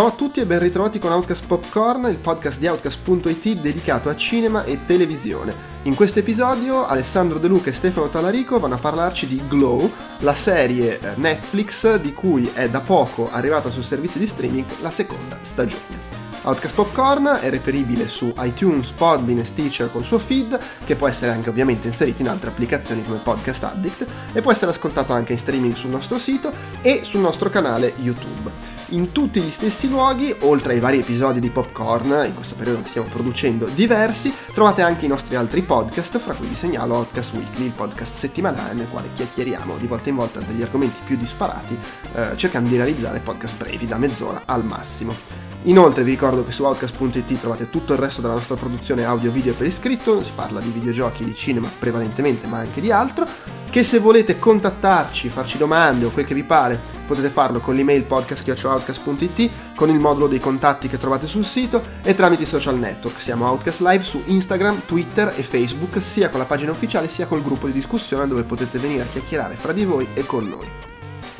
[0.00, 4.16] Ciao a tutti e ben ritrovati con Outcast Popcorn, il podcast di Outcast.it dedicato a
[4.16, 5.52] cinema e televisione.
[5.82, 10.34] In questo episodio Alessandro De Luca e Stefano Talarico vanno a parlarci di Glow, la
[10.34, 15.36] serie eh, Netflix di cui è da poco arrivata sul servizio di streaming la seconda
[15.42, 16.08] stagione.
[16.44, 21.32] Outcast Popcorn è reperibile su iTunes, Podbean e Stitcher col suo feed, che può essere
[21.32, 25.38] anche ovviamente inserito in altre applicazioni come Podcast Addict, e può essere ascoltato anche in
[25.38, 30.74] streaming sul nostro sito e sul nostro canale YouTube in tutti gli stessi luoghi, oltre
[30.74, 35.08] ai vari episodi di Popcorn, in questo periodo ne stiamo producendo diversi, trovate anche i
[35.08, 39.76] nostri altri podcast, fra cui vi segnalo Outcast Weekly, il podcast settimanale nel quale chiacchieriamo
[39.76, 41.78] di volta in volta degli argomenti più disparati,
[42.14, 45.49] eh, cercando di realizzare podcast brevi da mezz'ora al massimo.
[45.64, 49.66] Inoltre vi ricordo che su Outcast.it trovate tutto il resto della nostra produzione audio-video per
[49.66, 53.26] iscritto, si parla di videogiochi, di cinema prevalentemente, ma anche di altro,
[53.68, 58.04] che se volete contattarci, farci domande o quel che vi pare, potete farlo con l'email
[58.04, 63.20] podcast.outcast.it, con il modulo dei contatti che trovate sul sito e tramite i social network.
[63.20, 67.42] Siamo Outcast Live su Instagram, Twitter e Facebook, sia con la pagina ufficiale sia col
[67.42, 70.89] gruppo di discussione dove potete venire a chiacchierare fra di voi e con noi.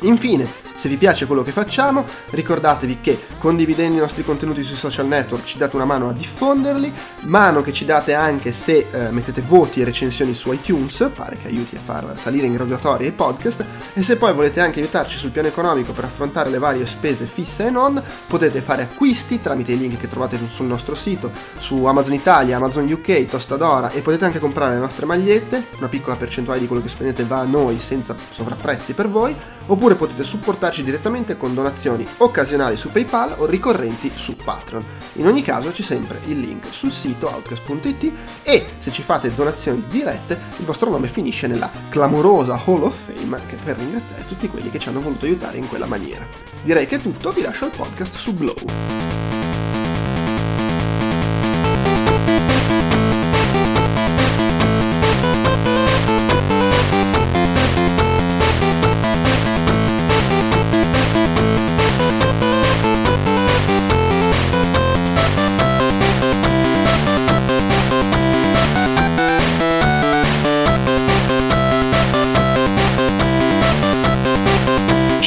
[0.03, 0.49] Infine,
[0.81, 5.43] se vi piace quello che facciamo, ricordatevi che condividendo i nostri contenuti sui social network
[5.43, 6.91] ci date una mano a diffonderli,
[7.25, 11.49] mano che ci date anche se eh, mettete voti e recensioni su iTunes, pare che
[11.49, 13.63] aiuti a far salire in graduatoria i podcast,
[13.93, 17.67] e se poi volete anche aiutarci sul piano economico per affrontare le varie spese fisse
[17.67, 22.13] e non, potete fare acquisti tramite i link che trovate sul nostro sito, su Amazon
[22.13, 26.65] Italia, Amazon UK, Tostadora e potete anche comprare le nostre magliette, una piccola percentuale di
[26.65, 29.35] quello che spendete va a noi senza sovrapprezzi per voi,
[29.71, 34.83] oppure potete supportarci direttamente con donazioni occasionali su PayPal o ricorrenti su Patreon.
[35.13, 38.11] In ogni caso c'è sempre il link sul sito outcast.it
[38.43, 43.39] e se ci fate donazioni dirette il vostro nome finisce nella clamorosa Hall of Fame
[43.47, 46.25] che per ringraziare tutti quelli che ci hanno voluto aiutare in quella maniera.
[46.63, 49.40] Direi che è tutto, vi lascio il podcast su Glow.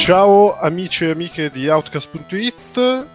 [0.05, 3.07] Ciao amici e amiche di Outcast.it,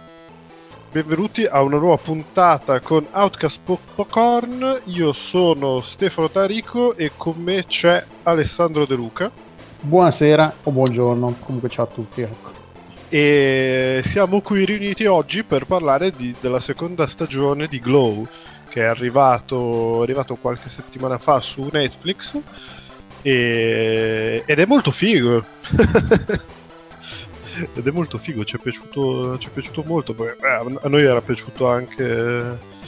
[0.91, 4.81] benvenuti a una nuova puntata con Outcast Popcorn.
[4.87, 9.31] Io sono Stefano Tarico e con me c'è Alessandro De Luca.
[9.79, 12.23] Buonasera o buongiorno, comunque ciao a tutti.
[12.23, 12.51] Ecco.
[13.07, 18.27] E siamo qui riuniti oggi per parlare di, della seconda stagione di Glow,
[18.67, 22.37] che è arrivato, è arrivato qualche settimana fa su Netflix.
[23.21, 25.41] E, ed è molto figo.
[27.73, 30.13] ed è molto figo, ci è piaciuto, ci è piaciuto molto.
[30.13, 32.79] Perché, beh, a noi era piaciuto anche.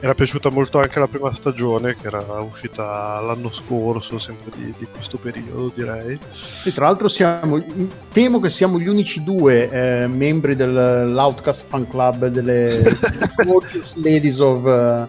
[0.00, 4.86] Era piaciuta molto anche la prima stagione che era uscita l'anno scorso, sempre di, di
[4.92, 6.18] questo periodo direi.
[6.64, 7.64] E tra l'altro siamo,
[8.12, 12.82] temo che siamo gli unici due eh, membri dell'Outcast Fan Club delle
[13.94, 14.64] Ladies of...
[14.64, 15.06] Uh,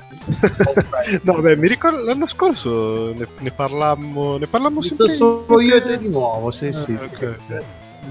[1.23, 5.17] no, beh, mi ricordo l'anno scorso ne, ne parlammo, ne parlammo sempre.
[5.17, 6.93] Solo io e te di nuovo, sì, ah, sì.
[6.93, 7.35] Okay.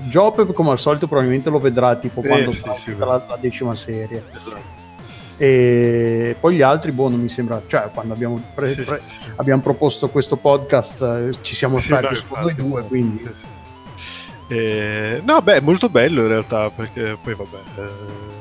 [0.09, 3.75] Job come al solito probabilmente lo vedrà tipo eh, quando sì, sì, la, la, decima
[3.75, 4.23] serie.
[4.33, 4.83] Esatto.
[5.37, 9.03] e poi gli altri boh non mi sembra cioè quando abbiamo, pre- sì, pre-
[9.37, 13.53] abbiamo proposto questo podcast eh, ci siamo stati no, noi due quindi.
[14.49, 18.34] Eh, no beh molto bello in realtà perché poi vabbè eh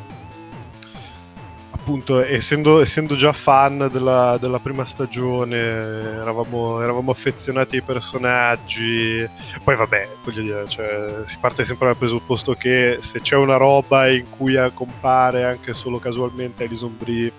[1.83, 9.27] appunto, essendo, essendo già fan della, della prima stagione, eravamo, eravamo, affezionati ai personaggi.
[9.61, 14.07] Poi, vabbè, voglio dire, cioè, si parte sempre dal presupposto che se c'è una roba
[14.07, 17.31] in cui compare anche solo casualmente Alison Brie,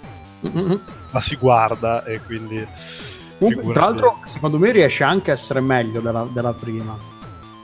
[0.47, 0.77] mm-hmm.
[1.11, 2.65] la si guarda e quindi.
[3.39, 6.97] Comunque, tra l'altro, secondo me riesce anche a essere meglio della, della prima.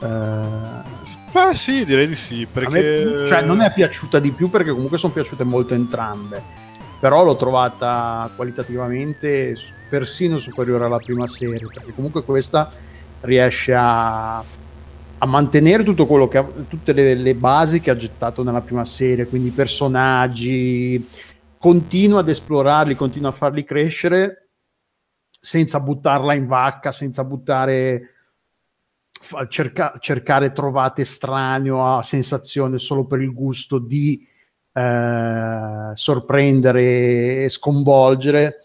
[0.01, 1.09] Eh...
[1.31, 2.47] Beh, sì, direi di sì.
[2.51, 3.05] Perché...
[3.05, 6.69] Me, cioè, non è piaciuta di più perché comunque sono piaciute molto entrambe
[7.01, 9.55] però l'ho trovata qualitativamente
[9.89, 12.71] persino superiore alla prima serie, perché comunque questa
[13.21, 18.43] riesce a, a mantenere tutto quello che ha, tutte le, le, basi che ha gettato
[18.43, 21.03] nella prima serie, quindi personaggi,
[21.57, 24.49] continua ad esplorarli, continua a farli crescere
[25.39, 28.09] senza buttarla in vacca, senza buttare
[29.49, 34.29] cerca, cercare trovate estraneo a sensazione solo per il gusto di
[34.73, 38.63] eh, sorprendere e sconvolgere,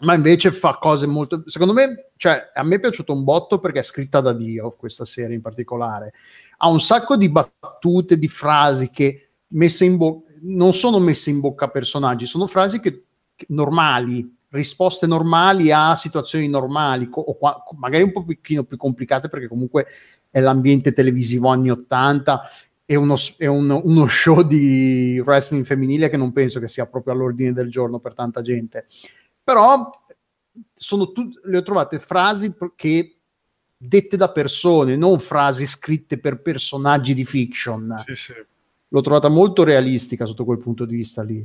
[0.00, 1.42] ma invece fa cose molto...
[1.46, 5.04] Secondo me, cioè, a me è piaciuto un botto perché è scritta da Dio questa
[5.04, 6.12] serie in particolare.
[6.58, 11.40] Ha un sacco di battute, di frasi che messe in bocca non sono messe in
[11.40, 17.36] bocca a personaggi, sono frasi che, che normali, risposte normali a situazioni normali, co- o
[17.36, 19.86] qua, magari un pochino più complicate perché comunque
[20.30, 22.42] è l'ambiente televisivo anni 80
[22.86, 27.14] è, uno, è un, uno, show di wrestling femminile che non penso che sia proprio
[27.14, 28.86] all'ordine del giorno per tanta gente.
[29.42, 29.90] Però
[30.72, 33.16] sono tut- le ho trovate frasi che
[33.76, 38.02] dette da persone, non frasi scritte per personaggi di fiction.
[38.06, 38.32] Sì, sì.
[38.88, 41.44] L'ho trovata molto realistica sotto quel punto di vista lì.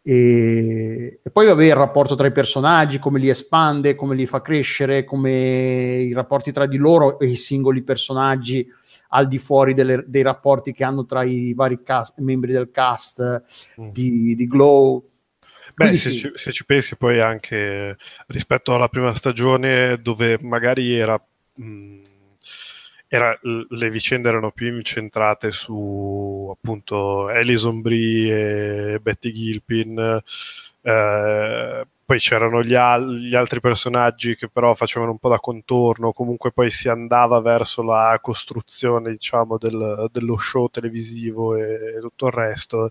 [0.00, 4.40] E, e, poi vabbè il rapporto tra i personaggi, come li espande, come li fa
[4.40, 8.66] crescere, come i rapporti tra di loro e i singoli personaggi
[9.08, 13.42] al di fuori delle, dei rapporti che hanno tra i vari cast, membri del cast
[13.80, 13.88] mm.
[13.90, 15.08] di, di, Glow.
[15.74, 16.16] Beh, se, sì.
[16.16, 17.96] ci, se, ci, pensi poi anche
[18.26, 21.22] rispetto alla prima stagione dove magari era...
[21.54, 22.06] Mh, mm,
[23.10, 30.22] era, le vicende erano più incentrate su appunto Alison Brie e Betty Gilpin
[30.82, 36.14] eh, poi c'erano gli, al- gli, altri personaggi che però facevano un po' da contorno,
[36.14, 42.32] comunque poi si andava verso la costruzione, diciamo, del, dello show televisivo e, tutto il
[42.32, 42.90] resto.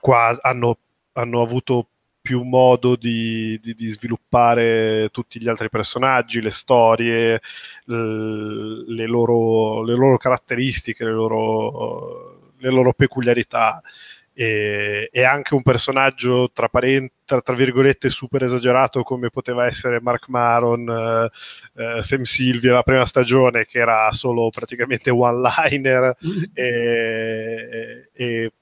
[0.00, 0.76] Qua hanno,
[1.12, 1.86] hanno avuto
[2.20, 7.40] più modo di, di, di, sviluppare tutti gli altri personaggi, le storie,
[7.84, 13.80] le loro, le loro caratteristiche, le loro, le loro peculiarità
[14.40, 20.00] e, e anche un personaggio tra, parenti, tra, tra, virgolette super esagerato come poteva essere
[20.00, 26.16] Mark Maron, eh, eh, Sam Silvia la prima stagione che era solo praticamente one liner
[26.54, 28.52] e, e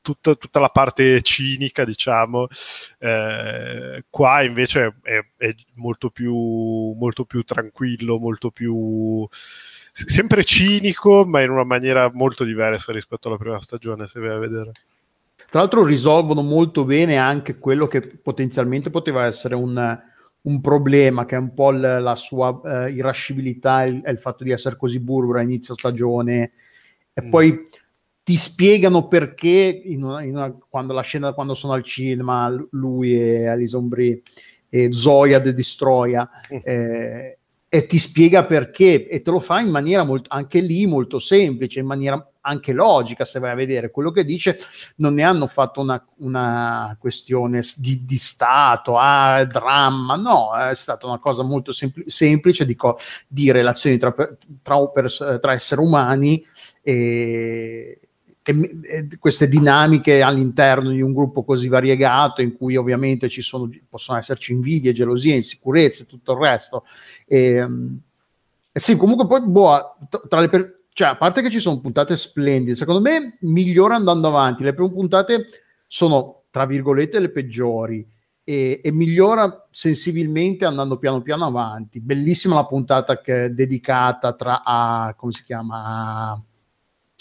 [0.00, 2.46] tutta, tutta, la parte cinica, diciamo,
[3.00, 6.32] eh, qua invece è, è molto, più,
[6.96, 9.26] molto più tranquillo, molto più
[9.90, 14.38] sempre cinico, ma in una maniera molto diversa rispetto alla prima stagione, se vai a
[14.38, 14.70] vedere.
[15.50, 20.00] Tra l'altro risolvono molto bene anche quello che potenzialmente poteva essere un,
[20.42, 24.52] un problema, che è un po' l- la sua eh, irascibilità, il, il, fatto di
[24.52, 26.52] essere così burbero a inizio stagione.
[27.12, 27.30] E mm.
[27.30, 27.64] poi
[28.22, 33.20] ti spiegano perché in una, in una, quando la scena quando sono al cinema lui
[33.20, 34.22] e Alison Brie
[34.68, 36.58] e Zoya The Destroya mm.
[36.62, 37.38] eh,
[37.72, 41.78] e ti spiega perché e te lo fa in maniera molto, anche lì molto semplice
[41.78, 43.92] in maniera anche logica se vai a vedere.
[43.92, 44.58] Quello che dice
[44.96, 51.06] non ne hanno fatto una, una questione di, di, stato ah, dramma no è stata
[51.06, 52.76] una cosa molto sempl- semplice di,
[53.28, 54.12] di relazioni tra,
[54.62, 56.44] tra, tra, esseri umani
[56.82, 58.00] e,
[58.50, 63.68] e, e, queste dinamiche all'interno di un gruppo così variegato in cui ovviamente ci sono,
[63.88, 66.84] possono esserci invidie, gelosie, insicurezze, tutto il resto
[67.26, 67.66] e,
[68.72, 69.96] e sì comunque poi boh,
[70.28, 74.28] tra le persone cioè, a parte che ci sono puntate splendide, secondo me migliora andando
[74.28, 74.62] avanti.
[74.62, 75.46] Le prime puntate
[75.86, 78.06] sono, tra virgolette, le peggiori
[78.44, 82.00] e, e migliora sensibilmente andando piano piano avanti.
[82.00, 86.44] Bellissima la puntata che è dedicata tra a, come si chiama?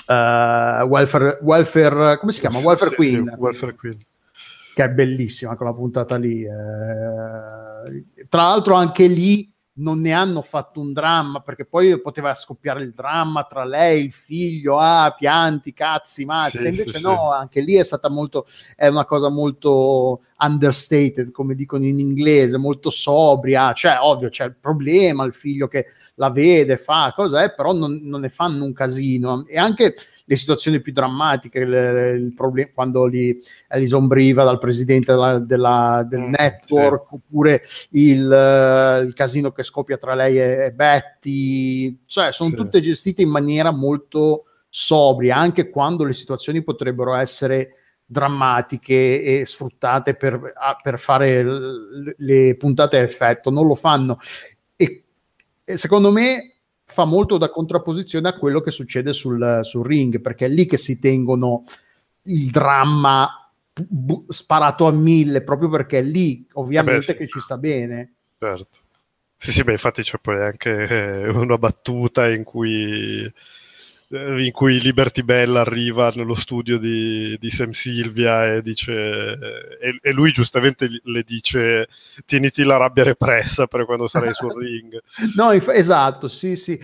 [0.10, 2.58] Uh, welfare, welfare, come si chiama?
[2.58, 3.32] Welfare sì, Queen.
[3.32, 3.98] Sì, welfare Queen.
[4.74, 6.42] Che è bellissima quella puntata lì.
[6.42, 12.82] Eh, tra l'altro anche lì non ne hanno fatto un dramma perché poi poteva scoppiare
[12.82, 16.58] il dramma tra lei, il figlio, ah, pianti, cazzi, mazzi.
[16.58, 21.86] Sì, invece no, anche lì è stata molto, è una cosa molto understated, come dicono
[21.86, 23.74] in inglese, molto sobria.
[23.74, 28.22] Cioè, ovvio, c'è il problema, il figlio che la vede, fa cos'è, però non, non
[28.22, 29.46] ne fanno un casino.
[29.48, 29.96] E anche
[30.30, 31.74] le situazioni più drammatiche, il,
[32.22, 33.38] il problem- quando li,
[33.76, 37.16] li sombriva dal presidente della, della, del mm, network, sì.
[37.16, 42.56] oppure il, il, casino che scoppia tra lei e, e Betty, cioè sono sì.
[42.56, 47.70] tutte gestite in maniera molto sobria, anche quando le situazioni potrebbero essere
[48.12, 51.46] drammatiche e sfruttate per, per fare
[52.18, 54.18] le, puntate a effetto, non lo fanno.
[54.76, 55.04] E,
[55.64, 60.46] e secondo me fa molto da contrapposizione a quello che succede sul, sul ring, perché
[60.46, 61.66] è lì che si tengono
[62.24, 63.52] il dramma
[63.88, 67.28] bu- sparato a mille, proprio perché è lì ovviamente eh beh, sì.
[67.28, 68.14] che ci sta bene.
[68.40, 68.78] Certo.
[69.36, 73.32] Sì, sì, beh, infatti c'è poi anche una battuta in cui
[74.12, 79.34] eh, in cui Liberty Bell arriva nello studio di, di Sam Silvia e dice
[79.80, 81.88] e, e, lui giustamente le dice
[82.26, 85.00] tieniti la rabbia repressa per quando sarai sul ring.
[85.36, 86.80] No esatto sì sì.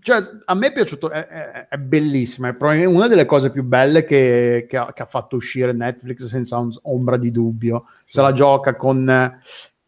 [0.00, 4.04] Cioè, a me è piaciuto è, è, è bellissima è una delle cose più belle
[4.04, 7.86] che, che, ha, che ha fatto uscire Netflix senza ombra di dubbio.
[8.04, 9.38] Se la gioca con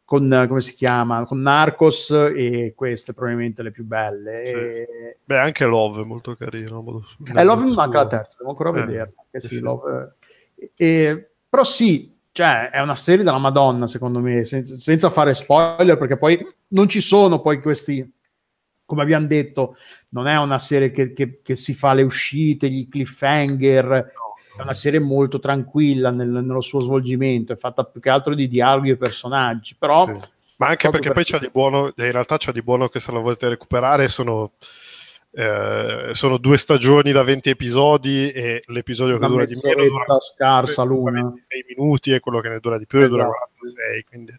[0.06, 4.52] con come si chiama con Narcos e queste probabilmente le più belle sì.
[4.52, 5.18] e...
[5.22, 7.02] beh anche Love è molto carino
[7.34, 8.84] eh, Love mi manca la terza devo ancora eh.
[8.84, 9.58] vedere sì, sì.
[9.58, 10.14] Love...
[10.76, 15.96] E, però sì, cioè, è una serie della Madonna, secondo me, senza, senza fare spoiler,
[15.96, 18.12] perché poi non ci sono poi questi
[18.84, 19.76] come abbiamo detto,
[20.10, 24.12] non è una serie che, che, che, si fa le uscite, gli cliffhanger,
[24.56, 28.48] è una serie molto tranquilla nel, nello suo svolgimento, è fatta più che altro di
[28.48, 30.06] dialoghi e personaggi, però...
[30.06, 30.34] Sì.
[30.58, 31.14] Ma anche perché per...
[31.14, 34.52] poi c'è di buono, in realtà c'è di buono che se la volete recuperare sono...
[35.38, 40.82] Eh, sono due stagioni da 20 episodi e l'episodio che dura di meno dura scarsa
[40.82, 43.16] l'una 6 minuti e quello che ne dura di più esatto.
[43.16, 44.32] dura 46 quindi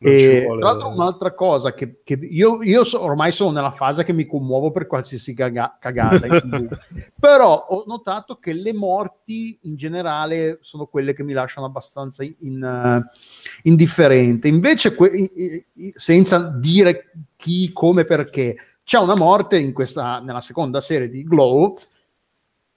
[0.00, 0.60] e, vuole...
[0.60, 4.26] Tra l'altro, un'altra cosa che, che io, io so, ormai sono nella fase che mi
[4.26, 6.26] commuovo per qualsiasi caga- cagata,
[7.18, 12.62] però ho notato che le morti in generale sono quelle che mi lasciano abbastanza in,
[12.62, 13.18] uh,
[13.62, 14.46] indifferente.
[14.46, 21.10] Invece, que- senza dire chi, come, perché, c'è una morte in questa, nella seconda serie
[21.10, 21.76] di Glow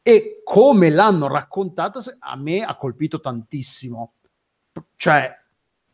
[0.01, 4.13] e come l'hanno raccontata a me ha colpito tantissimo.
[4.95, 5.40] Cioè,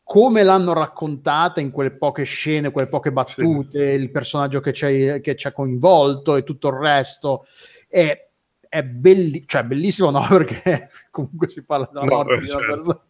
[0.07, 4.01] come l'hanno raccontata in quelle poche scene, quelle poche battute, sì.
[4.01, 7.45] il personaggio che ci ha coinvolto e tutto il resto.
[7.89, 8.29] È,
[8.69, 10.25] è belli- cioè, bellissimo, no?
[10.31, 12.73] Perché comunque si parla della no, morte di una certo.
[12.73, 13.01] persona.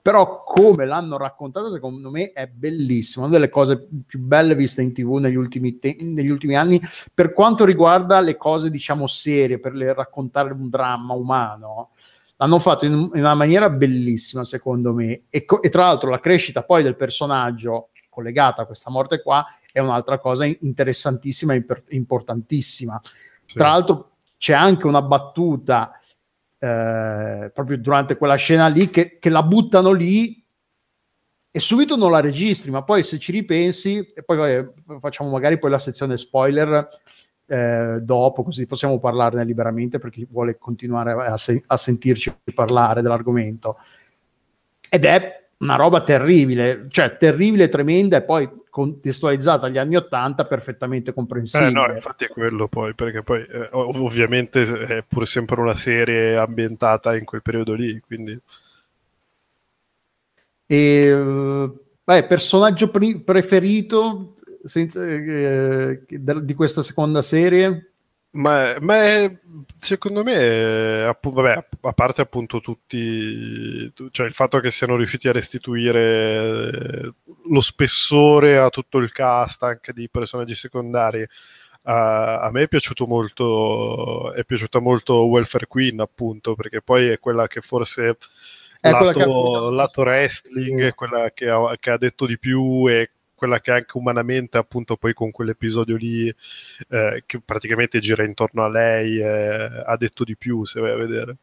[0.00, 3.26] Però come l'hanno raccontata, secondo me, è bellissimo.
[3.26, 6.80] Una delle cose più belle viste in tv negli ultimi, te- negli ultimi anni,
[7.12, 11.90] per quanto riguarda le cose, diciamo, serie, per le- raccontare un dramma umano
[12.36, 16.20] l'hanno fatto in, in, una maniera bellissima secondo me e, co- e, tra l'altro la
[16.20, 21.92] crescita poi del personaggio collegata a questa morte qua è un'altra cosa interessantissima e imper-
[21.92, 23.00] importantissima
[23.44, 23.56] sì.
[23.56, 25.98] tra l'altro c'è anche una battuta
[26.58, 30.42] eh, proprio durante quella scena lì che, che la buttano lì
[31.56, 35.56] e subito non la registri, ma poi se ci ripensi, e poi vabbè, facciamo magari
[35.56, 36.88] poi la sezione spoiler,
[37.46, 43.02] eh, dopo, così possiamo parlarne liberamente per chi vuole continuare a, se- a sentirci parlare
[43.02, 43.78] dell'argomento.
[44.88, 51.12] Ed è una roba terribile, cioè terribile, tremenda e poi contestualizzata agli anni Ottanta perfettamente
[51.12, 51.70] comprensibile.
[51.70, 56.36] Eh no, infatti è quello poi, perché poi eh, ovviamente è pur sempre una serie
[56.36, 58.38] ambientata in quel periodo lì, quindi...
[60.66, 61.70] E,
[62.02, 64.33] beh, personaggio pri- preferito
[64.64, 67.92] senza, eh, di questa seconda serie?
[68.34, 68.98] Ma, ma
[69.78, 75.32] secondo me, appunto, vabbè, a parte appunto tutti, cioè il fatto che siano riusciti a
[75.32, 77.14] restituire
[77.48, 81.26] lo spessore a tutto il cast anche di personaggi secondari, uh,
[81.82, 87.46] a me è piaciuto molto, è piaciuta molto Welfare Queen, appunto, perché poi è quella
[87.46, 88.16] che forse
[88.80, 93.60] è lato, lato wrestling è quella che ha, che ha detto di più e quella
[93.60, 96.28] che anche umanamente appunto poi con quell'episodio lì
[96.88, 100.96] eh, che praticamente gira intorno a lei eh, ha detto di più se vai a
[100.96, 101.36] vedere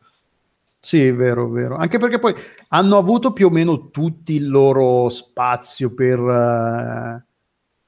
[0.84, 1.76] sì, è vero, vero.
[1.76, 2.34] Anche perché poi
[2.70, 7.22] hanno avuto più o meno tutti il loro spazio per, uh,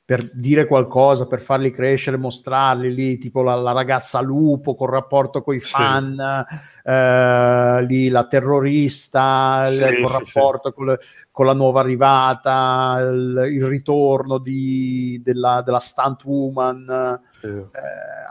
[0.05, 5.41] per dire qualcosa, per farli crescere, mostrarli lì, tipo la, la ragazza lupo col rapporto
[5.41, 6.89] con i fan, sì.
[6.89, 10.99] uh, lì la terrorista, sì, il, sì, rapporto con le,
[11.31, 17.21] con la nuova arrivata, il, il ritorno di, della, della stunt woman.
[17.41, 17.69] Eh,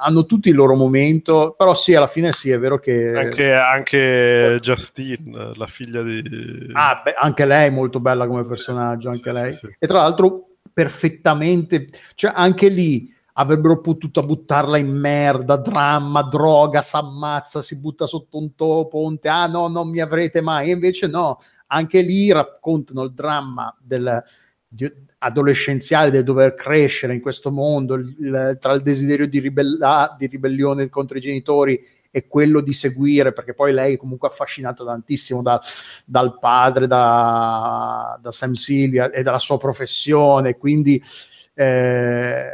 [0.02, 3.14] hanno tutti il loro momento, però sì, alla fine sì, è vero che...
[3.14, 6.70] Anche, anche Justine, la figlia di...
[6.72, 9.58] Ah, beh, anche lei è molto bella come personaggio, anche lei.
[9.78, 11.88] E tra l'altro perfettamente...
[12.14, 18.54] Cioè, anche lì avrebbero potuto buttarla in merda, dramma, droga, s'ammazza, si butta sotto un
[18.54, 21.38] ponte, ah no, non mi avrete mai, e invece no,
[21.68, 24.22] anche lì raccontano il dramma del,
[24.68, 30.14] di, adolescenziale del dover crescere in questo mondo, il, il, tra il desiderio di, ribella,
[30.18, 31.80] di ribellione contro i genitori
[32.12, 35.60] e quello di seguire, perché poi lei è comunque affascinata tantissimo da,
[36.04, 41.02] dal padre, da, da, Sam Silvia e dalla sua professione, quindi,
[41.54, 42.46] eh,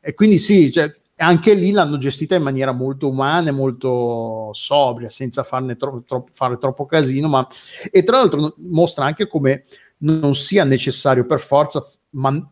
[0.00, 5.10] e quindi sì, cioè, anche lì l'hanno gestita in maniera molto umana e molto sobria,
[5.10, 7.46] senza farne tro- tro- fare troppo casino, ma
[7.90, 9.62] e tra l'altro mostra anche come
[9.98, 12.46] non sia necessario per forza man-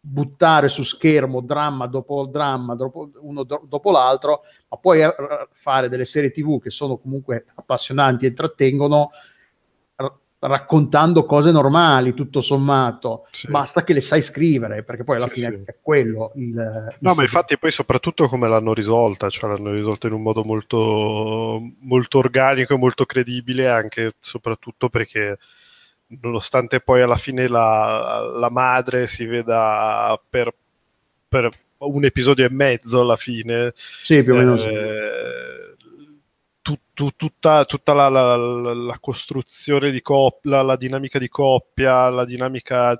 [0.00, 5.14] buttare su schermo dramma dopo dramma, dopo, uno do- dopo l'altro, ma poi eh,
[5.52, 9.10] fare delle serie tv che sono comunque appassionanti e intrattengono
[10.40, 13.48] raccontando cose normali, tutto sommato, sì.
[13.48, 15.62] basta che le sai scrivere, perché poi alla sì, fine sì.
[15.66, 20.06] è quello il, il No, ma infatti poi soprattutto come l'hanno risolta, cioè l'hanno risolta
[20.06, 25.36] in un modo molto, molto organico e molto credibile, anche soprattutto perché
[26.20, 30.54] nonostante poi alla fine la, la madre si veda per,
[31.28, 35.76] per, un episodio e mezzo alla fine, sì, più o meno eh,
[37.00, 42.98] tu, tutta, tutta la, la, la, costruzione di coppia, la dinamica di coppia, la dinamica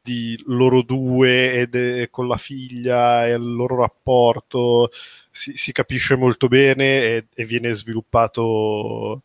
[0.00, 4.90] di loro due e de, con la figlia e il loro rapporto
[5.30, 9.22] si, si capisce molto bene e, e, viene sviluppato,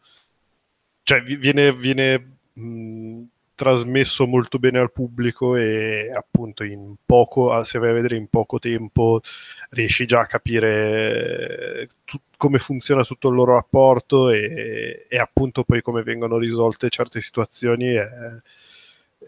[1.04, 2.33] cioè viene, viene
[3.56, 8.60] trasmesso molto bene al pubblico e appunto in poco, se vai a vedere in poco
[8.60, 9.22] tempo
[9.70, 15.82] riesci già a capire tu, come funziona tutto il loro rapporto e, e, appunto poi
[15.82, 18.06] come vengono risolte certe situazioni e,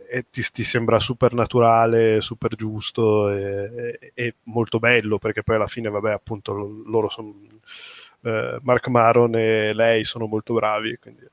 [0.09, 5.67] e ti, ti, sembra super naturale, super giusto e, e, molto bello perché poi alla
[5.67, 6.53] fine vabbè appunto
[6.85, 7.33] loro sono
[8.23, 11.25] eh, Mark Maron e lei sono molto bravi quindi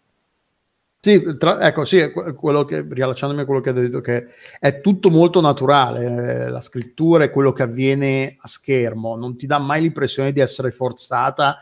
[1.05, 4.27] sì, tra, ecco, sì, quello che, riallacciandomi a quello che ha detto, che
[4.61, 9.47] è tutto molto naturale, eh, la scrittura è quello che avviene a schermo, non ti
[9.47, 11.59] dà mai l'impressione di essere forzata,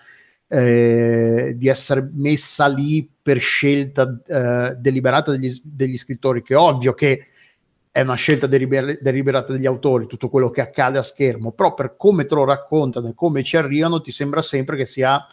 [0.46, 6.92] eh, di essere messa lì per scelta eh, deliberata degli, degli, scrittori, che è ovvio
[6.92, 7.24] che
[7.90, 11.94] è una scelta deliber- deliberata degli autori, tutto quello che accade a schermo, però per
[11.96, 15.26] come te lo raccontano e come ci arrivano, ti sembra sempre che sia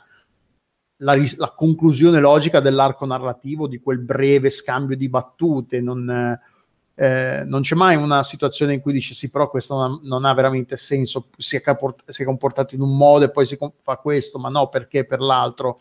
[0.98, 5.82] la, la, conclusione logica dell'arco narrativo, di quel breve scambio di battute.
[5.82, 6.38] Non,
[7.00, 10.26] eh, non c'è mai una situazione in cui dici sì, però questo non ha, non
[10.26, 13.56] ha veramente senso, si è, caport- si è, comportato in un modo e poi si
[13.58, 15.80] com- fa questo, ma no, perché per l'altro.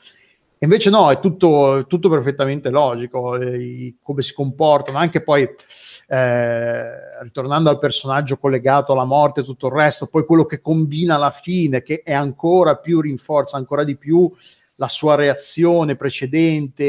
[0.59, 5.49] E invece no, è tutto, tutto perfettamente logico, eh, come si comportano, anche poi
[6.09, 11.17] eh, ritornando al personaggio collegato alla morte e tutto il resto, poi quello che combina
[11.17, 14.31] alla fine, che è ancora più, rinforza ancora di più
[14.77, 16.85] la sua reazione precedente.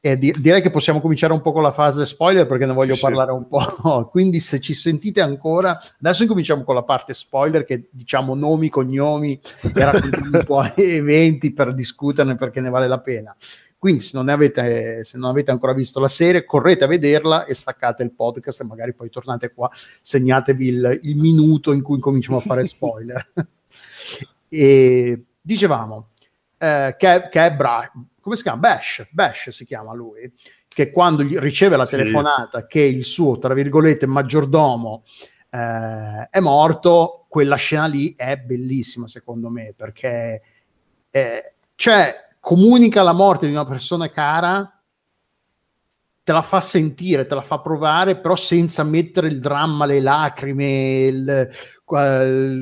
[0.00, 2.94] E di- direi che possiamo cominciare un po' con la fase spoiler perché ne voglio
[2.94, 3.00] sì.
[3.00, 4.06] parlare un po'.
[4.10, 9.40] Quindi, se ci sentite ancora, adesso incominciamo con la parte spoiler, che diciamo nomi, cognomi
[9.62, 13.34] e raccontiamo un po' eventi per discuterne perché ne vale la pena.
[13.76, 17.54] Quindi, se non, avete, se non avete ancora visto la serie, correte a vederla e
[17.54, 19.70] staccate il podcast e magari poi tornate qua,
[20.00, 23.32] segnatevi il, il minuto in cui cominciamo a fare spoiler.
[24.48, 26.10] e dicevamo
[26.58, 28.58] eh, che, che, è Bra- come si chiama?
[28.58, 30.30] Bash, Bash si chiama lui,
[30.68, 32.66] che quando riceve la telefonata sì.
[32.68, 35.02] che il suo, tra virgolette, maggiordomo
[35.50, 40.42] eh, è morto, quella scena lì è bellissima secondo me, perché
[41.10, 44.77] eh, cioè, comunica la morte di una persona cara
[46.28, 51.04] te la fa sentire, te la fa provare, però senza mettere il dramma, le lacrime,
[51.06, 51.48] il,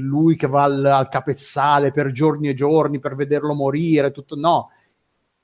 [0.04, 4.70] lui che va al, al, capezzale per giorni e giorni per vederlo morire, tutto no.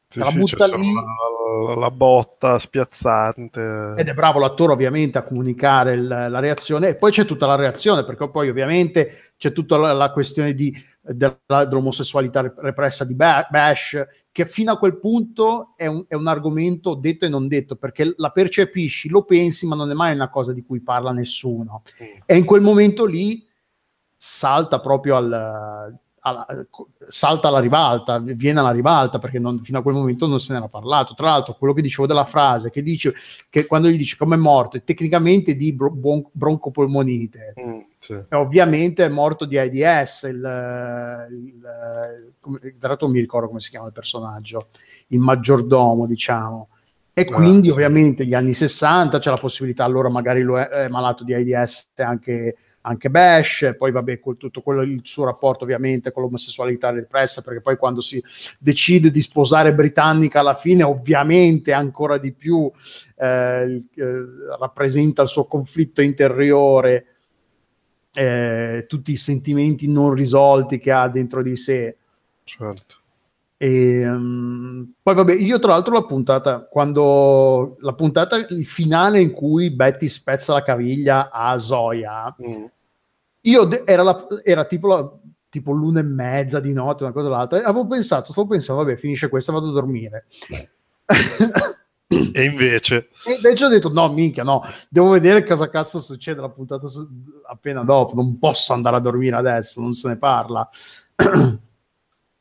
[0.06, 0.92] Sì, la sì, butta lì.
[0.92, 3.94] La, la, botta spiazzante.
[3.98, 7.56] Ed è bravo l'attore ovviamente a comunicare il, la reazione e poi c'è tutta la
[7.56, 14.06] reazione perché poi ovviamente c'è tutta la, la questione di, della, dell'omosessualità repressa di Bash
[14.32, 18.14] che fino a quel punto è un, è un, argomento detto e non detto, perché
[18.16, 21.82] la percepisci, lo pensi, ma non è mai una cosa di cui parla nessuno.
[22.02, 22.06] Mm.
[22.24, 23.46] E in quel momento lì
[24.16, 26.46] salta proprio al, alla,
[27.08, 30.68] salta alla ribalta, viene alla ribalta perché non, fino a quel momento non se n'era
[30.68, 31.14] parlato.
[31.14, 33.12] Tra l'altro, quello che dicevo della frase che dice
[33.50, 37.54] che quando gli dice come è morto, è tecnicamente di bron- broncopolmonite.
[37.60, 38.18] Mm, sì.
[38.30, 40.22] ovviamente è morto di AIDS.
[40.22, 44.68] Il, il, come, tra l'altro, non mi ricordo come si chiama il personaggio,
[45.08, 46.68] il maggiordomo, diciamo.
[47.14, 47.72] E ah, quindi, sì.
[47.72, 51.90] ovviamente, gli anni 60 c'è la possibilità, allora magari lo è, è malato di AIDS
[51.96, 57.42] anche anche Bash, poi vabbè, con tutto quello, il suo rapporto ovviamente con l'omosessualità repressa,
[57.42, 58.22] perché poi quando si
[58.58, 62.70] decide di sposare britannica alla fine, ovviamente ancora di più
[63.16, 64.14] eh, eh,
[64.58, 67.06] rappresenta il suo conflitto interiore,
[68.14, 71.96] eh, tutti i sentimenti non risolti che ha dentro di sé.
[72.44, 73.01] Certo.
[73.62, 79.30] E, um, poi vabbè, io tra l'altro la puntata, quando la puntata, il finale in
[79.30, 82.64] cui Betty spezza la caviglia a Zoya, mm.
[83.42, 85.08] io de- era, la, era tipo, la,
[85.48, 88.82] tipo l'una e mezza di notte, una cosa o l'altra, e avevo pensato, stavo pensando,
[88.82, 90.24] vabbè, finisce questa, vado a dormire.
[92.08, 93.10] e invece?
[93.24, 97.08] E invece ho detto, no, minchia, no, devo vedere cosa cazzo succede la puntata su-
[97.48, 100.68] appena dopo, non posso andare a dormire adesso, non se ne parla.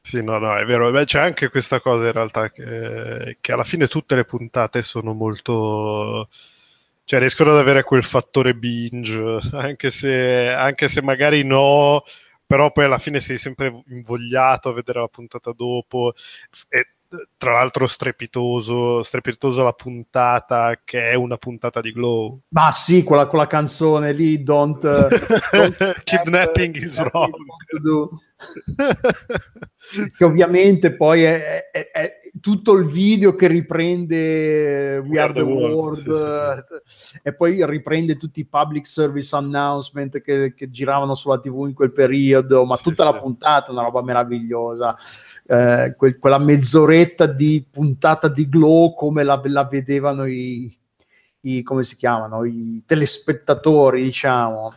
[0.03, 0.89] Sì, no, no, è vero.
[0.91, 5.13] Beh, c'è anche questa cosa in realtà che, che, alla fine tutte le puntate sono
[5.13, 6.27] molto...
[7.05, 12.03] cioè riescono ad avere quel fattore binge, anche se, anche se magari no,
[12.45, 16.13] però poi alla fine sei sempre invogliato a vedere la puntata dopo.
[16.69, 16.87] E
[17.37, 22.41] tra l'altro strepitoso, strepitosa la puntata che è una puntata di Glow.
[22.49, 24.83] Ma sì, quella, quella canzone lì, Don't...
[24.83, 25.07] Uh,
[25.51, 27.33] don't Kidnapping is wrong.
[30.15, 35.41] che ovviamente poi è, è, è, tutto il video che riprende We, We Are the,
[35.41, 37.19] World, world sì, sì, sì.
[37.23, 41.91] e poi riprende tutti i public service announcement che, che giravano sulla tv in quel
[41.91, 44.95] periodo, ma tutta la puntata è una roba meravigliosa
[45.45, 50.75] eh, que- quella mezz'oretta di puntata di glow come la, la vedevano i,
[51.41, 54.73] i, come si chiamano, i telespettatori, diciamo.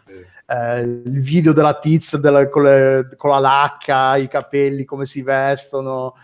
[0.47, 5.23] Eh, il video della tizia della, con, le, con, la lacca, i capelli, come si
[5.23, 6.15] vestono.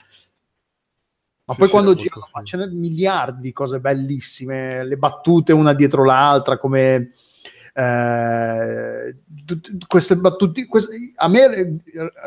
[1.45, 5.53] Ma sì, poi sì, quando girano, ma ce n'è miliardi di cose bellissime, le battute
[5.53, 7.13] una dietro l'altra, come
[7.73, 9.17] eh,
[9.87, 11.77] queste battute, queste, a me eh,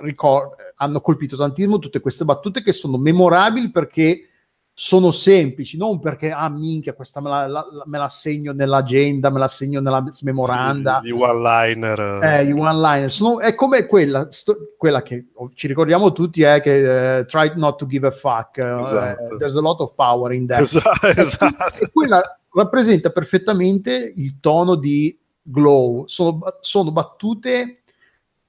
[0.01, 4.27] ricordo, hanno colpito tantissimo tutte queste battute che sono memorabili perché
[4.75, 9.37] sono semplici, non perché, ah minchia, questa me la, la, me la segno nell'agenda, me
[9.37, 10.99] la segno nella memoranda.
[11.03, 12.23] Gli one-liner.
[12.23, 13.11] Eh, gli one-liner.
[13.11, 17.77] Sono, è come quella, sto, quella che ci ricordiamo tutti, è che uh, try not
[17.77, 18.57] to give a fuck.
[18.57, 19.35] Esatto.
[19.35, 20.61] Uh, there's a lot of power in that.
[20.61, 21.05] Esatto.
[21.05, 21.83] esatto.
[21.83, 26.07] E quella rappresenta perfettamente il tono di Glow.
[26.07, 27.83] Sono, sono battute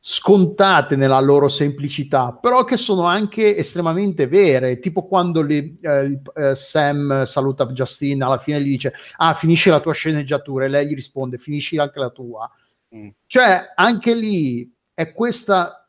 [0.07, 6.54] scontate nella loro semplicità, però che sono anche estremamente vere, tipo quando li, eh, eh,
[6.54, 10.94] Sam saluta Justin alla fine gli dice ah finisci la tua sceneggiatura e lei gli
[10.94, 12.50] risponde finisci anche la tua.
[12.94, 13.09] Mm.
[13.26, 15.88] Cioè anche lì è questa,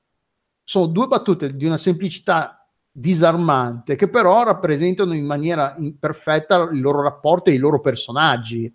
[0.63, 7.01] sono due battute di una semplicità disarmante che però rappresentano in maniera perfetta il loro
[7.01, 8.73] rapporto e i loro personaggi.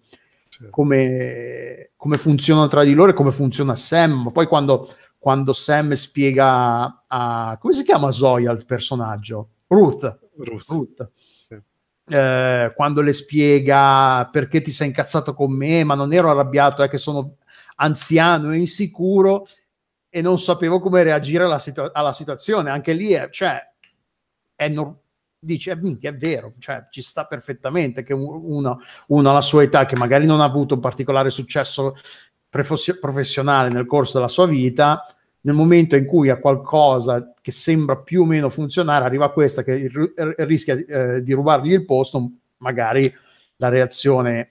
[0.69, 4.25] Come, come funzionano tra di loro e come funziona Sam.
[4.25, 4.89] Ma poi quando
[5.21, 7.59] quando Sam spiega a...
[7.61, 9.51] come si chiama Zoya il personaggio?
[9.67, 10.19] Ruth.
[10.39, 10.67] Ruth.
[10.67, 11.11] Ruth.
[11.47, 11.59] Sì.
[12.09, 16.89] Eh, quando le spiega perché ti sei incazzato con me, ma non ero arrabbiato, è
[16.89, 17.37] che sono
[17.77, 19.47] anziano e insicuro
[20.09, 22.71] e non sapevo come reagire alla, situ- alla situazione.
[22.71, 23.61] Anche lì è, cioè,
[24.55, 25.03] è no-
[25.41, 29.97] dice, eh, è vero, cioè, ci sta perfettamente che uno, uno alla sua età, che
[29.97, 31.97] magari non ha avuto un particolare successo
[32.49, 35.07] professionale nel corso della sua vita,
[35.43, 39.89] nel momento in cui ha qualcosa che sembra più o meno funzionare, arriva questa che
[39.89, 43.13] r- rischia eh, di rubargli il posto, magari
[43.57, 44.51] la reazione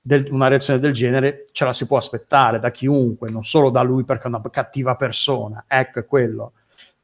[0.00, 3.82] del, una reazione del genere ce la si può aspettare da chiunque, non solo da
[3.82, 5.64] lui perché è una cattiva persona.
[5.68, 6.52] Ecco, è quello.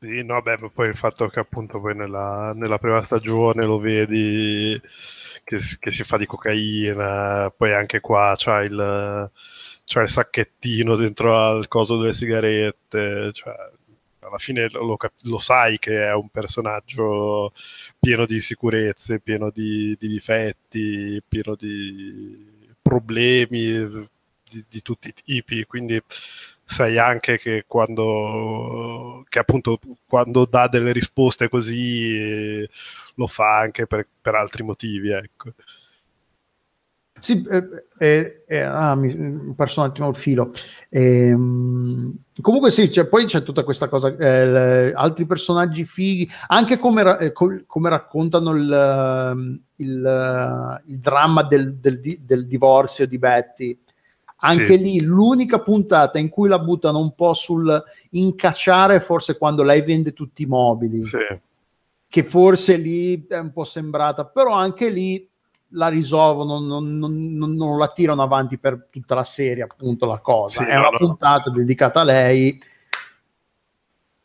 [0.02, 4.80] Sì, no, beh, poi il fatto che appunto poi nella, nella prima stagione lo vedi
[5.44, 9.30] che, che, si fa di cocaina, poi anche qua c'ha il
[9.84, 13.52] cioè il sacchettino dentro al coso delle sigarette, cioè,
[14.20, 17.52] alla fine lo, lo, sai che è un personaggio
[17.98, 24.08] pieno di sicurezze, pieno di, di difetti, pieno di problemi
[24.48, 26.00] di, di, tutti i tipi, quindi
[26.70, 32.64] sai anche che quando, che appunto, quando dà delle risposte così
[33.16, 35.52] lo fa anche per, per altri motivi, ecco.
[37.18, 39.12] Sì, eh, eh, eh, ah, mi
[39.48, 40.52] ho perso un attimo il filo.
[40.88, 41.34] Eh,
[42.40, 47.02] comunque sì, cioè, poi c'è tutta questa cosa, eh, le, altri personaggi fighi, anche come,
[47.02, 53.78] ra- eh, co- come raccontano il, il, il dramma del, del, del, divorzio di Betty.
[54.42, 54.78] Anche sì.
[54.78, 60.12] lì l'unica puntata in cui la buttano un po' sul incacciare, forse quando lei vende
[60.12, 61.02] tutti i mobili.
[61.02, 61.18] Sì.
[62.08, 65.28] Che forse lì è un po' sembrata, però anche lì
[65.74, 70.18] la risolvono, non, non, non, non, la tirano avanti per tutta la serie, appunto la
[70.18, 70.64] cosa.
[70.64, 70.96] Sì, è una no.
[70.96, 72.60] puntata dedicata a lei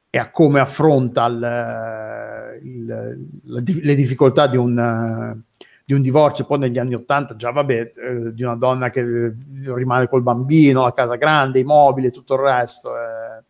[0.10, 5.44] e a come affronta il, il, le, le difficoltà di un,
[5.86, 6.46] di un divorzio.
[6.46, 10.94] Poi negli anni Ottanta già, vabbè, eh, di una donna che rimane col bambino, la
[10.94, 12.90] casa grande, i mobili e tutto il resto.
[12.98, 13.44] Eh.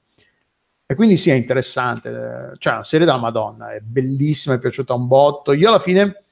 [0.87, 2.53] E quindi sì, è interessante.
[2.57, 5.53] Cioè, una serie della Madonna, è bellissima, è piaciuta un botto.
[5.53, 6.23] Io alla fine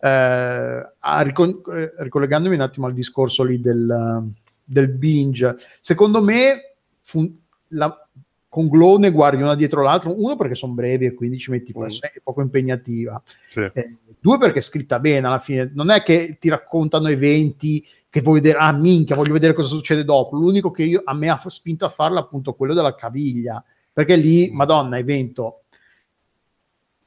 [0.00, 1.62] eh, ricon-
[1.98, 4.30] ricollegandomi un attimo al discorso lì del,
[4.62, 7.34] del binge, secondo me fun-
[7.68, 7.96] la,
[8.54, 11.74] con Glow ne guardi una dietro l'altra, uno perché sono brevi e quindi ci metti
[11.76, 11.86] mm.
[11.86, 13.68] è poco impegnativa, sì.
[13.72, 18.20] eh, due perché è scritta bene alla fine, non è che ti raccontano eventi che
[18.20, 21.42] vuoi vedere, ah minchia, voglio vedere cosa succede dopo, l'unico che io, a me ha
[21.48, 23.60] spinto a farlo è appunto quello della caviglia,
[23.92, 24.54] perché lì, mm.
[24.54, 25.63] madonna, evento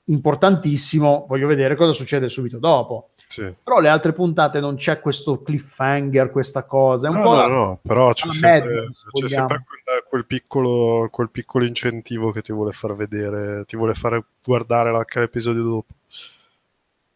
[0.10, 3.10] importantissimo, voglio vedere cosa succede subito dopo.
[3.28, 3.54] Sì.
[3.62, 7.08] Però le altre puntate non c'è questo cliffhanger, questa cosa.
[7.08, 10.26] È un no, po' no, la, no, però c'è sempre, Mad, c'è sempre quel, quel,
[10.26, 15.94] piccolo, quel, piccolo, incentivo che ti vuole far vedere, ti vuole fare guardare l'episodio dopo.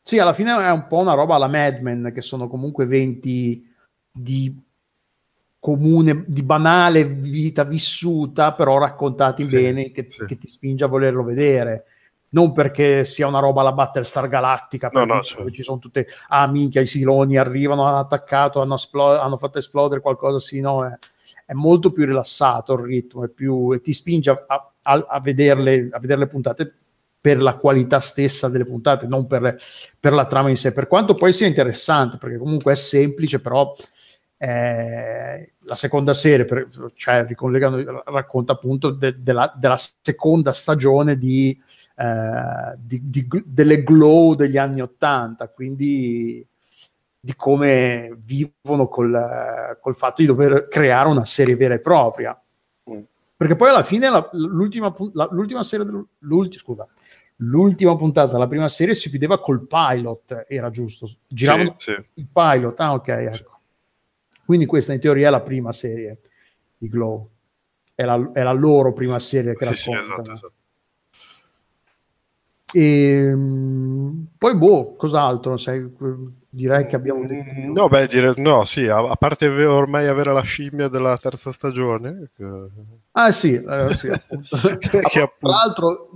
[0.03, 3.69] Sì, alla fine è un po' una roba alla Mad Men, che sono comunque eventi
[4.11, 4.53] di
[5.59, 10.25] comune, di banale vita vissuta, però raccontati sì, bene, che, sì.
[10.25, 11.85] che, ti spinge a volerlo vedere.
[12.33, 15.51] Non perché sia una roba alla Battlestar Galactica, no, no, certo.
[15.51, 19.99] ci sono tutte, ah minchia, i siloni arrivano, hanno attaccato, hanno, esplo- hanno fatto esplodere
[19.99, 20.97] qualcosa, sì, no, è,
[21.45, 25.89] è, molto più rilassato il ritmo, è più, e ti spinge a, a, a, vederle,
[25.91, 26.73] a vedere le puntate
[27.19, 29.57] per la qualità stessa delle puntate, non per,
[29.99, 33.75] per, la trama in sé, per quanto poi sia interessante, perché comunque è semplice, però
[34.37, 37.27] eh, la seconda serie, per, cioè
[38.05, 41.55] racconta appunto de, de la, della seconda stagione di,
[42.01, 46.43] eh, di, di, delle glow degli anni Ottanta, quindi
[47.19, 52.41] di come vivono col, col, fatto di dover creare una serie vera e propria.
[52.89, 53.01] Mm.
[53.37, 55.85] Perché poi alla fine la, l'ultima, la, l'ultima serie,
[56.19, 56.87] l'ultima, scusa,
[57.35, 61.07] l'ultima puntata, la prima serie si chiudeva col pilot, era giusto?
[61.27, 62.05] Giravano sì, sì.
[62.15, 63.59] il pilot, ah ok, ecco.
[64.43, 66.17] Quindi questa in teoria è la prima serie
[66.79, 67.29] di Glow.
[67.93, 70.01] È la, è la loro prima serie che sì, racconta.
[70.01, 70.53] Sì, esatto, esatto.
[72.73, 75.57] E, ehm, poi, boh, cos'altro?
[75.57, 75.89] Sai,
[76.49, 77.59] direi che abbiamo detto.
[77.59, 81.51] Mm, no, beh, dire, no, sì, a, a, parte ormai avere la scimmia della terza
[81.51, 82.31] stagione.
[82.35, 82.45] Che...
[83.11, 84.09] Ah, sì, eh, sì
[84.79, 86.09] che, Tra l'altro,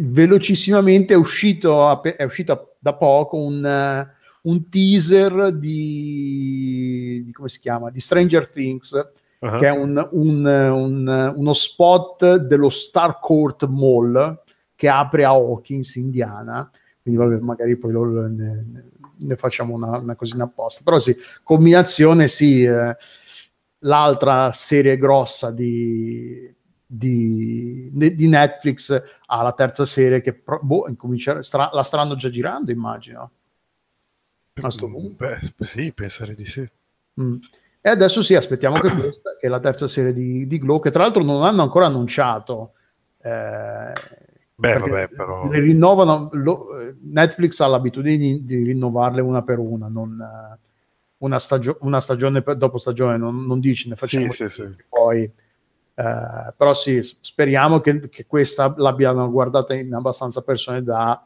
[0.00, 4.12] velocissimamente è uscito, è uscito da poco un
[4.44, 7.90] un teaser di, di, come si chiama?
[7.90, 8.92] Di Stranger Things,
[9.38, 9.58] uh-huh.
[9.58, 14.42] che è un, un, un, uno spot dello Starcourt Mall
[14.74, 16.70] che apre a Hawkins, Indiana.
[17.02, 18.84] Quindi vabbè, magari poi lo, ne,
[19.16, 20.82] ne, facciamo una, una, cosina apposta.
[20.84, 22.96] Però sì, combinazione sì, eh,
[23.80, 26.52] l'altra serie grossa di,
[26.86, 30.86] di, di, Netflix ha la terza serie che boh,
[31.40, 33.30] stra, la staranno già girando, immagino
[34.62, 35.24] a sto punto.
[35.24, 36.68] Beh, sì, pensare di sì.
[37.20, 37.36] Mm.
[37.80, 40.90] E adesso sì, aspettiamo che questa, che è la terza serie di, di Glow, che
[40.90, 42.72] tra l'altro non hanno ancora annunciato.
[43.20, 43.92] Eh,
[44.56, 45.48] Beh, vabbè, però...
[45.48, 50.16] Le rinnovano, lo, Netflix ha l'abitudine di, rinnovarle una per una, non
[51.18, 54.76] una, stagio- una stagione per, dopo stagione, non, non dici ne facciamo sì, sì, sì.
[54.88, 55.22] poi.
[55.96, 61.24] Eh, però sì, speriamo che, che, questa l'abbiano guardata in abbastanza persone da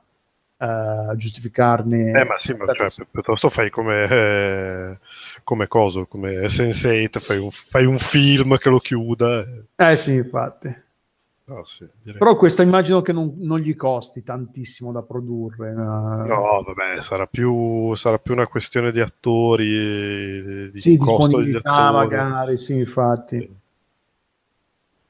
[0.56, 2.20] uh, giustificarne.
[2.20, 4.98] Eh, ma sì, ma cioè, piuttosto fai come, eh,
[5.42, 9.44] come coso, come Sense8, fai un, fai un film che lo chiuda.
[9.74, 10.86] Eh sì, infatti.
[11.50, 11.86] Oh, sì,
[12.18, 15.72] Però questa immagino che non, non, gli costi tantissimo da produrre.
[15.72, 21.56] No, no vabbè, sarà più, sarà più, una questione di attori, di sì, costo degli
[21.56, 21.92] attori.
[21.92, 23.56] magari, sì, infatti.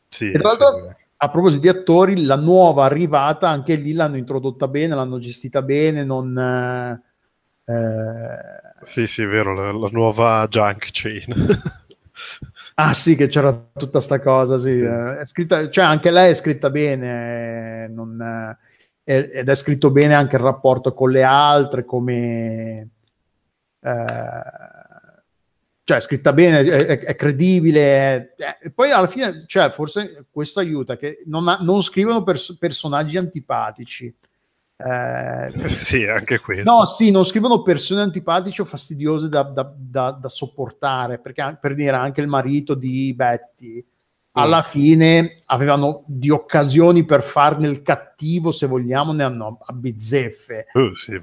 [0.08, 5.18] Sì, l'altro, a proposito di attori, la nuova arrivata, anche lì l'hanno introdotta bene, l'hanno
[5.18, 6.38] gestita bene, non...
[6.38, 8.82] Eh, eh...
[8.82, 11.24] Sì, sì, è vero, la, la nuova Junk Chain.
[12.80, 14.78] ah sì, che c'era tutta sta cosa, sì.
[14.80, 18.56] È scritta, cioè anche lei è scritta bene, non,
[19.02, 22.90] ed è scritto bene anche il rapporto con le altre, come...
[23.80, 24.86] Eh,
[25.82, 28.34] cioè è scritta bene, è, è credibile.
[28.60, 33.16] e poi alla fine, cioè, forse questo aiuta, che non, ha, non scrivono pers- personaggi
[33.16, 34.14] antipatici.
[34.80, 36.70] Eh, sì, anche questo.
[36.70, 41.74] No, sì, non scrivono persone antipatiche o fastidiose da, da, da, da sopportare, perché per
[41.74, 43.84] dire anche il marito di Betty,
[44.32, 50.66] alla fine avevano di occasioni per farne il cattivo, se vogliamo, ne hanno a bizzeffe.
[50.72, 51.20] Uh, sì,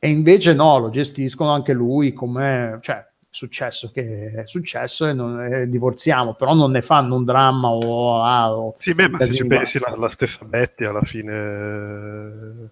[0.00, 2.78] e invece no, lo gestiscono anche lui come...
[2.82, 7.68] Cioè, successo che è successo e, non, e divorziamo, però non ne fanno un dramma
[7.68, 8.22] o...
[8.22, 12.70] Ah, o sì, beh, ma se ci pensi la, la, stessa Betty alla fine...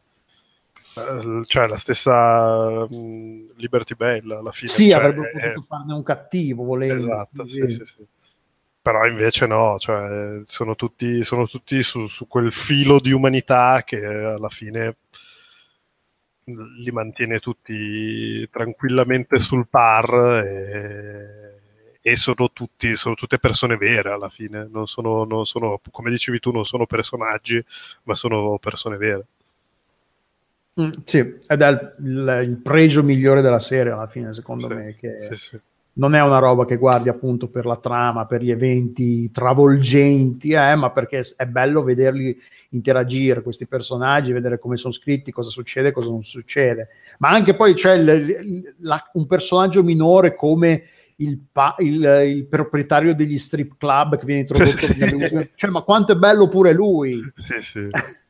[0.97, 5.65] Eh, cioè la stessa um, Liberty Bell alla fine sì cioè, avrebbe potuto è...
[5.69, 8.07] farne un cattivo volendo esatto sì, sì, sì.
[8.81, 14.03] però invece no cioè, sono tutti, sono tutti su, su quel filo di umanità che
[14.07, 14.97] alla fine
[16.49, 21.61] li mantiene tutti tranquillamente sul par e,
[22.01, 26.39] e sono, tutti, sono tutte persone vere alla fine, non sono, non sono, come dicevi
[26.39, 27.63] tu, non sono personaggi,
[28.05, 29.27] ma sono persone vere.
[30.81, 34.75] Mm, sì, ed è il, il, il, pregio migliore della serie alla fine, secondo sì,
[34.75, 35.61] me, che sì, sì
[35.97, 40.75] non è una roba che guardi appunto per la trama, per gli eventi travolgenti, eh,
[40.75, 42.37] ma perché è bello vederli
[42.71, 46.89] interagire, questi personaggi, vedere come sono scritti, cosa succede, cosa non succede.
[47.19, 50.83] Ma anche poi c'è l- la, un personaggio minore come
[51.17, 54.87] il, pa- il, il, proprietario degli strip club che viene introdotto.
[55.55, 57.23] cioè, ma quanto è bello pure lui!
[57.35, 57.89] Sì, sì.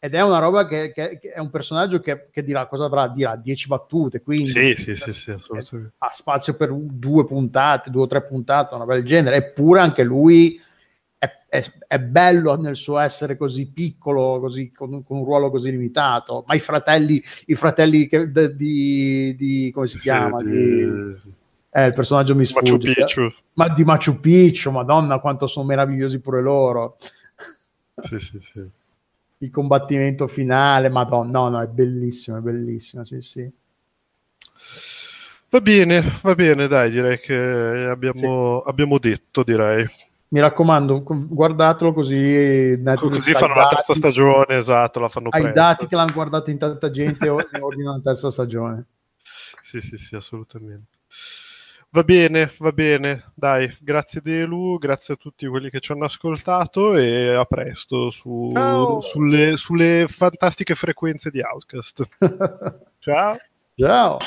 [0.00, 3.08] ed è una roba che, che, che è un personaggio che, che, dirà cosa avrà?
[3.08, 5.94] Dirà 10 battute, quindi sì, sì, sì, sì, assolutamente.
[5.98, 10.60] ha spazio per due puntate, due o tre puntate, una bel genere, eppure anche lui
[11.18, 15.72] è, è, è, bello nel suo essere così piccolo, così, con, con, un ruolo così
[15.72, 20.40] limitato, ma i fratelli, i fratelli che, de, di, di, come si sì, chiama?
[20.40, 21.14] Di, di,
[21.70, 22.70] eh, il personaggio mi sfugge.
[22.70, 23.34] Machu Picchu.
[23.54, 26.98] Ma di Machu Picchu, madonna quanto sono meravigliosi pure loro.
[27.96, 28.76] Sì, sì, sì
[29.38, 33.50] il combattimento finale, madonna, no, no, è bellissimo, è bellissimo, sì, sì.
[35.50, 38.68] Va bene, va bene, dai, direi che abbiamo, sì.
[38.70, 39.86] abbiamo detto, direi.
[40.30, 42.78] Mi raccomando, guardatelo così.
[42.96, 46.90] Così fanno la terza stagione, esatto, la fanno Ai dati che l'hanno guardato in tanta
[46.90, 48.84] gente ordinano la terza stagione.
[49.62, 50.97] Sì, sì, sì, assolutamente.
[51.90, 53.32] Va bene, va bene.
[53.34, 58.52] Dai, grazie Delu, grazie a tutti quelli che ci hanno ascoltato e a presto su,
[59.00, 62.06] sulle, sulle fantastiche frequenze di Outcast.
[62.98, 63.36] Ciao.
[63.74, 64.18] Ciao.